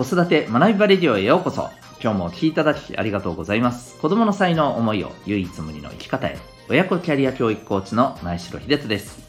[0.00, 1.68] 子育て学びバレディオへようこそ。
[2.02, 3.98] 今日もお聴きいただきありがとうございます。
[3.98, 6.38] 子供の才能思いを唯一無二の生き方へ。
[6.70, 9.20] 親子キャリア教育コーチの前城秀人です。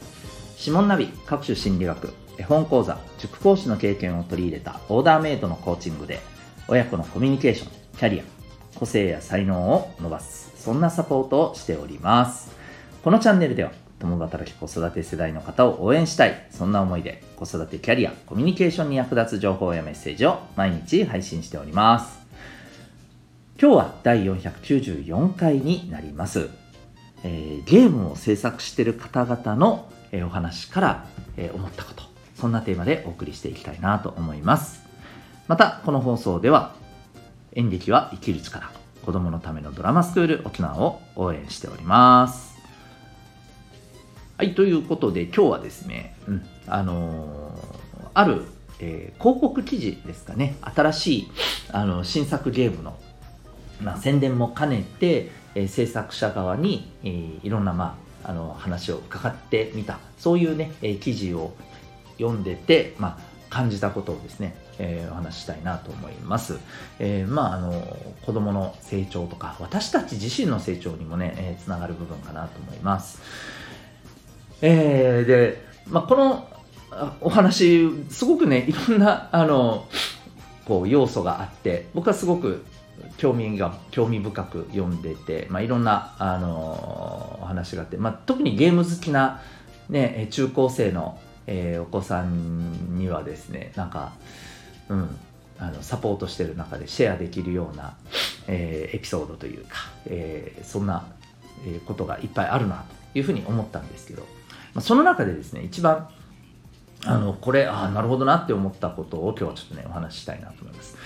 [0.58, 6.20] 指紋ナビ各種心理学絵本講座塾講師の経験を取り入れたオーダーメイドのコーチングで
[6.66, 8.24] 親子のコミュニケーションキャリア
[8.74, 10.54] 個性や才能を伸ばす。
[10.56, 12.50] そんなサポートをしております。
[13.04, 13.72] このチャンネルでは
[14.02, 16.46] 共働き子育て世代の方を応援したい。
[16.50, 22.20] そんな思いで子育てキャリアコミュニケーションに役立つ情報やメッセージを毎日配信しております。
[23.60, 26.48] 今日は第494回になります、
[27.22, 32.02] えー、ゲームを制作している方々の、えー、お話から、えー、思ったこと
[32.34, 34.82] そんなテーマでお送りしていきたいなと思います。
[35.46, 36.74] またこの放送では
[37.52, 38.72] 演劇は生きる力
[39.04, 42.51] 子供のためのドラマスクール沖縄を応援しております。
[44.42, 48.42] はい、ということで今日はですね、うん、あのー、ある、
[48.80, 51.30] えー、広告記事ですかね、新しい
[51.70, 52.98] あの新作ゲームの、
[53.80, 61.54] まあ、宣伝も兼ねて、えー、制作者側に、えー、いろんな、まあ、あの話を伺ってみた、そういうね、え、記事を
[62.18, 66.58] 読んでて、まあ、感じたことをですね、えー、お話ししたいなと思います。
[66.98, 73.20] えー、まあ、あの、子供の成長とか、私たち自身の成長にもね、えー、つながる部分かなと思います。
[74.62, 76.48] えー、で、まあ、この
[77.20, 79.86] お話、すごくね、いろんな、あの、
[80.64, 82.64] こう、要素があって、僕はすごく
[83.16, 89.42] 興味が、興味深く読んでて、まあ、いろんな、あの、お話があって、まあ、特にゲーム好きな、
[89.88, 94.12] ね、中高生の、えー、お子さんにはですね、なんか、
[94.88, 95.16] うん、
[95.58, 97.96] あのサポートしてる中でシェアできるような、
[98.46, 101.06] えー、エピソードというか、えー、そんな、
[101.64, 104.26] えことがいっぱいあるなというふうに思ったんですけど、
[104.74, 106.08] まあ、その中でですね、一番、
[107.04, 110.96] あの、これ、ああ、なるほどなって思ったことを今日はちょっとね、お話ししたいなと思います。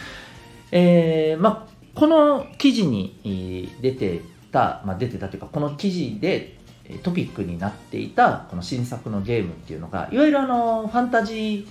[0.73, 4.21] えー、まあ、この記事に出て
[4.53, 6.59] た、まあ、出てたというか、この記事で
[7.03, 11.67] トピックになっていた、この新作のゲームっていうのが、いわゆるあの、ファンタジー、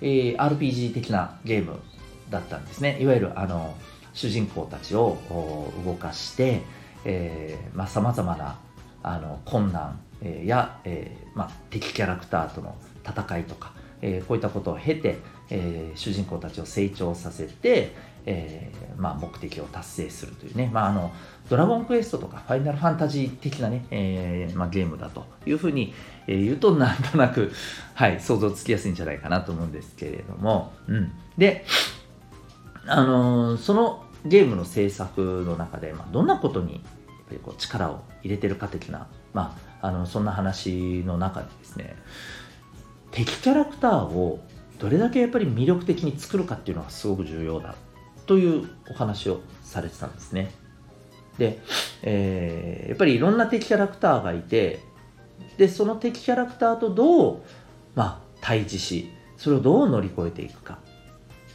[0.00, 1.80] えー、RPG 的なゲーム
[2.30, 2.98] だったんですね。
[3.00, 3.74] いわゆるあの、
[4.12, 5.16] 主人公たちを
[5.84, 6.62] 動かして、
[7.04, 8.58] えー、まあ、様々な
[9.02, 15.18] あの困難えや、えまあ、敵キャラクターとの戦いとか、えこういったことを経て、
[15.50, 17.94] え主人公たちを成長させて、
[18.26, 21.12] えまあ、目的を達成するというね、まあ、あの
[21.48, 25.94] ドラゴンクエストとかファイナルファンタジー的なね、えまあ、ゲームだというふうに、
[26.26, 27.52] 言うとなんとなく、
[27.94, 31.64] はい、想像つきやすいんじゃないかなと思うんですけれども、うん、で、
[32.86, 36.82] あのそのゲームの制作の中で、まあ、どんなことに
[37.28, 41.96] ぱりこう力を入れてるか的な、まあ、あのそんな話の中でですね
[43.10, 44.40] 敵キャラクターを
[44.78, 47.74] どれだけやっぱり魅力的に作るかっていうのがすごく重要だ
[48.26, 50.52] というお話をされてたんですね。
[51.38, 51.60] で、
[52.02, 54.80] えー、やっぱりいろんな敵キャラクターがいて
[55.56, 57.42] でその敵キャラクターとどう、
[57.94, 60.78] まあ、対峙しそれをどう乗り越えていくか、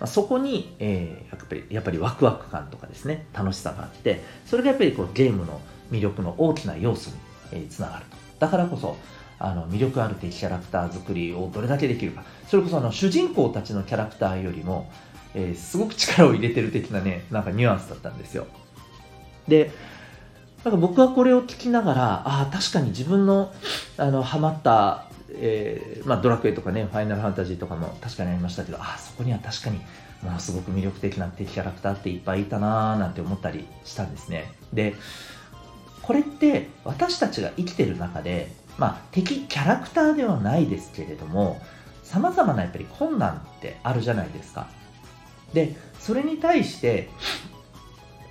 [0.03, 7.15] まあ、そこに、えー、やっぱりやっぱりワクワク感とかですね楽しさがあってそれがやっぱりこうゲームの魅力の大きな要素に
[7.53, 8.17] えつながると。
[8.39, 8.97] だからこそ、
[9.39, 12.23] あの魅力ある敵キャラクター作りをどれだけできるか。
[12.47, 14.91] それこそあの主人公たちのキャラクターよりも、
[15.33, 18.47] えー、すごく力を入れてる的なね、なんかニュアンスだったんですよ。
[19.47, 19.71] で、
[20.63, 23.53] なんか僕はこれを聞きながら、ああ、確かに自分の、
[23.97, 29.81] あの、ハマった、えー、まあ、ドラクエとかね、ファイナルファンタジーとかも確かにありましたけど、あ、そこには確かに、
[30.21, 34.51] ものすごく魅力的な敵キャラクターっていっぱいいたなーなんて思ったりしたんですね。
[34.71, 34.95] で、
[36.03, 41.61] これって私たちが生きてる中で、まあ、敵キャラクターではないですけれども
[42.03, 44.67] さまざまなやっぱり困難ってあるじゃないですか。
[45.53, 47.09] でそれに対して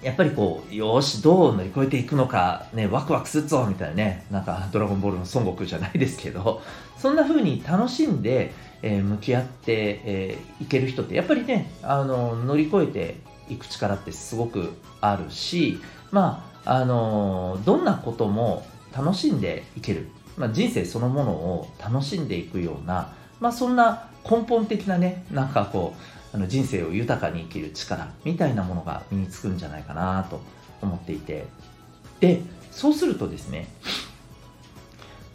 [0.02, 6.60] やっぱりこう、よし、どう乗り越えていくのか、ね、ワクワクするぞみたいなね、なんか、ドラゴンボールの孫悟空じゃないですけど、
[7.02, 13.16] そんな風に楽しんで、えー、向き合って、えー、いける人って、やっぱりね、あの、乗り越えて
[13.48, 15.80] いく力ってすごくあるし、
[16.12, 18.64] まあ、あのどんなことも
[18.96, 25.94] 楽しんでいける、まあ、人生そのものを楽しんでいくような、まあ、そんな根本的なねなんかこ
[26.32, 30.40] うあの人生を豊かに生きる力みたいなものが身につくんじゃないかなと
[30.80, 31.46] 思っていて。
[32.20, 32.40] で
[32.70, 33.68] そうするとですね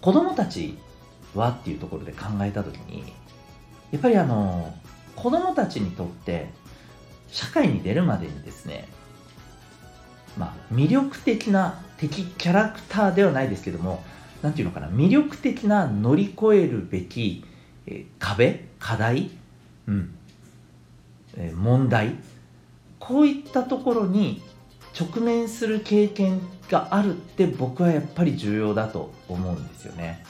[0.01, 0.77] 子供たち
[1.37, 3.13] はっていうところで考えた時に
[3.91, 4.73] やっぱりあの
[5.15, 6.49] 子供たちにとって
[7.29, 8.87] 社会に出るまでにですね
[10.37, 14.03] まあ、魅力的な敵キャラクターではないですけども、
[14.41, 17.43] なんていうのかな、魅力的な乗り越えるべき、
[17.87, 19.31] え、壁課題
[19.87, 20.13] うん。
[21.37, 22.15] え問題
[22.99, 24.41] こういったところに
[24.99, 30.23] 直面する経験があるって僕はやっぱり重要だと思うんですよね。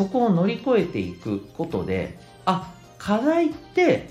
[0.00, 4.08] そこを乗り越えていくことであ課題って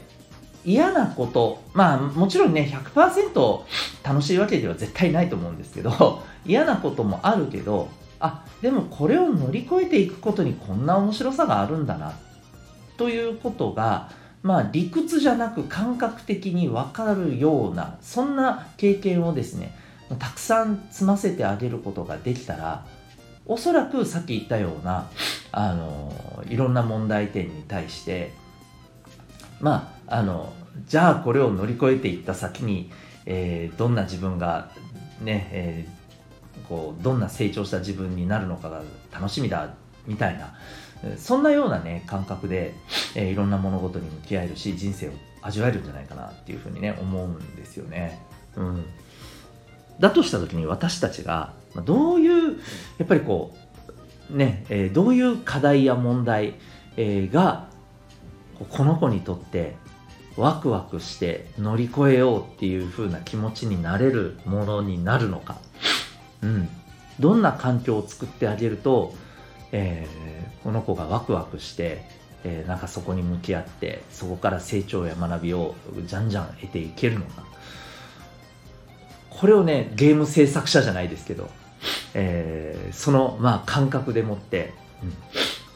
[0.64, 3.62] 嫌なことまあもちろんね100%
[4.04, 7.90] 楽しいわけでは絶対ないと思うんですけど 嫌なこともあるけど
[8.20, 12.14] あでもこれを乗り越えていくことにこんな面白さがあるんだな
[12.96, 19.76] ということがまあ、理屈じゃなく感覚的に分かるようなそんな経験をですね
[20.18, 22.86] たくさん積ませてあげることができたら
[23.50, 25.10] おそらくさっき言ったような
[25.51, 28.31] あのいろんな問題点に対して
[29.60, 30.54] まああの
[30.88, 32.92] じゃあこれを乗り越えていった先に、
[33.25, 34.69] えー、どんな自分が
[35.19, 39.74] ね、えー、こうどんな成長した自分になるのかが楽しみだ
[40.06, 40.54] みたいな
[41.18, 42.75] そんなようなね感覚で、
[43.16, 45.12] えー、いろんな物事に向き合えるし人生を
[45.42, 48.19] 味わえるんじゃないかなっていうふうにね思うんですよね。
[48.56, 48.86] うん、
[50.00, 52.60] だとした時に私たちがまあどういう
[52.98, 53.56] やっぱりこ
[54.31, 56.56] うね、えー、どういう課題や問題、
[56.98, 57.68] えー、が
[58.69, 59.75] この子にとって
[60.38, 65.57] ワクワクして乗り越えようっていう風な気持ちになれるものになるのか、
[66.42, 66.69] うん、
[67.19, 69.13] どんな環境を作ってあげると
[69.71, 72.04] えー、この子がワクワクして、
[72.44, 75.75] えー、なんかそこに向き合ってそこから成長や学びを
[76.06, 77.49] じゃんじゃん得ていけるのか。
[79.40, 81.50] これをねゲーム制作者じゃないですけど、
[82.14, 85.14] えー、その、まあ、感覚でもって、うん。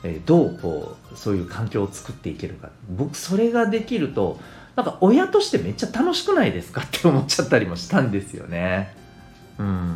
[0.06, 2.69] えー、どうこうそういう環境を作っていけるか。
[2.89, 4.38] 僕それができると
[4.75, 6.81] なんか親としてめっちゃ楽しくないですか？
[6.83, 8.94] って思っちゃったりもしたんですよね。
[9.57, 9.95] うん、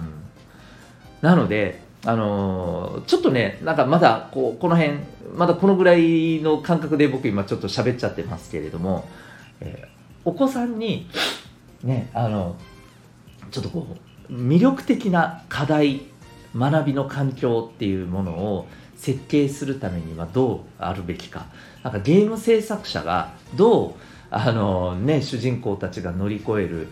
[1.21, 4.99] なのであのー、ちょっとね、なんかまだこうこの辺、
[5.35, 9.09] まだこのぐらいの感覚で僕今ちょっと喋っちゃってますけれども、
[9.59, 9.87] えー、
[10.23, 11.09] お子さんに、
[11.83, 12.55] ね、あの、
[13.51, 13.87] ちょっとこ
[14.29, 16.01] う、魅力的な課題、
[16.55, 21.47] 学びの環境っていうものを設計するためにはどうあるべきか。
[21.83, 23.93] なんかゲーム制作者がどう、
[24.29, 26.87] あのね、主人公たちが乗り越える、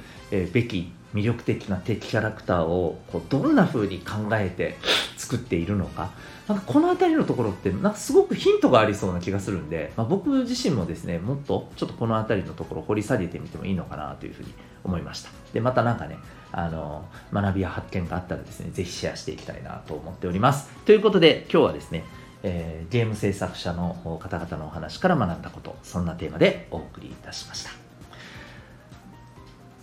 [0.51, 4.77] べき魅力的な敵キャラクターをこうどんな風に考えて
[5.17, 6.11] 作っているのか。
[6.47, 14.53] なんかこの辺りのところってなんかすごくヒントがありそうな気がするんで、まあ、僕自身もですねもっとちょっとこの辺りのところ掘り下げてみてもいいのかなというふうに
[14.83, 15.31] 思いました。
[15.53, 16.17] でまたなんかね
[16.51, 20.69] あの学びや発見があったらですねぜひシェアしていきたいなと思っております。
[20.85, 22.03] ということで今日はですね
[22.47, 27.84] えー、ゲーム制作者の方々のお話から学んだことそんなテーマでお送りいたしました。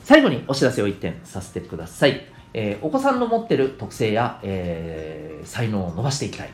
[0.04, 2.26] 最後にお知らせを1点させてください。
[2.54, 6.50] えー、お子さんの持ってる特性や、えー、才能を伸ばしていきたい。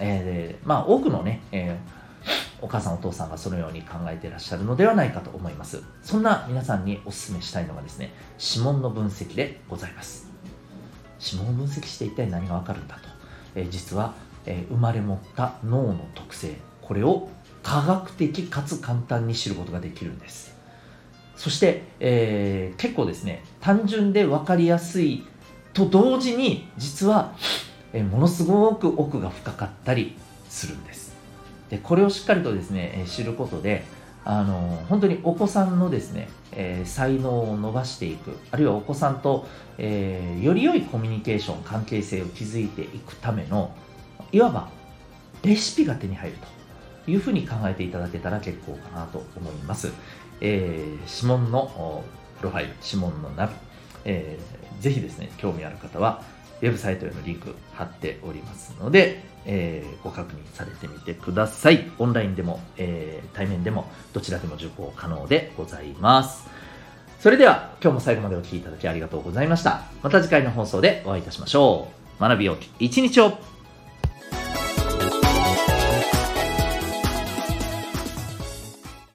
[0.00, 1.78] えー、まあ、多くのね、え
[2.60, 5.82] お母さんお父さんがそのように考えていらっしゃるのではないかと思います。
[6.02, 10.30] そんな皆さんにお勧めしたいのがですね、指紋の分析でございます。
[11.20, 13.02] 指紋を分析して一体何がわかるんだと。
[13.54, 14.14] え実は、
[14.46, 17.28] え生まれ持った脳の特性、これを
[17.62, 20.53] 科学的かつ簡単に知ることができるんです。
[21.36, 25.24] そして、えー、結構ですね単純で分かりやすい
[25.72, 27.34] と同時に実は、
[27.92, 30.16] えー、ものすごく奥が深かったり
[30.48, 31.14] するんです。
[31.70, 33.84] でこれをしっかりとですね、え知ることで
[34.24, 43.74] あの本当にお子さんのですね、えー、才能を伸ばしていくあるいはお子さんと、えー、より良いコミュニケーション関係性を築いていくための
[44.32, 44.68] いわば
[45.42, 46.46] レシピが手に入ると。
[47.06, 49.92] いうふうに考えていただけたら結構かなと思います。
[50.40, 52.04] えー、指紋の
[52.38, 53.52] プロファイル、指紋のナビ、
[54.04, 56.22] えー、ぜひですね、興味ある方は、
[56.60, 61.90] ウェブサイトへのリンク貼っておりますので、えー、ご確認されてみてください。
[61.98, 66.48] オンラインでも、えー、対面でも、どちらでも受講可能でございます。
[67.20, 69.84] それでは、今日も最後までお聴きいただきありがとうございました。
[70.02, 72.20] また次回の放送でお会いいたしましょう。
[72.20, 73.38] 学びよき一日を